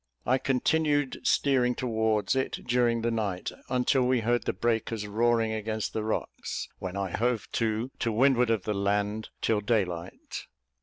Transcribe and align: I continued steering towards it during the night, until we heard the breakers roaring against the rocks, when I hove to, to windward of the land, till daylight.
I 0.25 0.39
continued 0.39 1.19
steering 1.23 1.75
towards 1.75 2.35
it 2.35 2.65
during 2.65 3.03
the 3.03 3.11
night, 3.11 3.51
until 3.69 4.01
we 4.01 4.21
heard 4.21 4.45
the 4.45 4.51
breakers 4.53 5.05
roaring 5.05 5.51
against 5.51 5.93
the 5.93 6.03
rocks, 6.03 6.67
when 6.79 6.97
I 6.97 7.11
hove 7.11 7.47
to, 7.51 7.91
to 7.99 8.11
windward 8.11 8.49
of 8.49 8.63
the 8.63 8.73
land, 8.73 9.29
till 9.43 9.61
daylight. 9.61 10.47